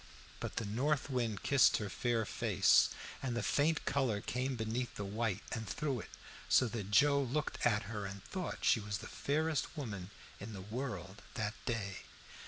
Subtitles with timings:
[0.39, 2.89] But the north wind kissed her fair face
[3.21, 6.09] and the faint color came beneath the white and through it,
[6.49, 10.09] so that Joe looked at her and thought she was the fairest woman
[10.39, 11.97] in the world that day.